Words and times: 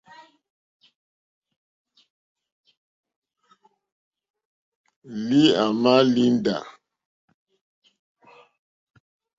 Lǐǃáámà 5.27 5.93
líndǎ. 6.13 6.59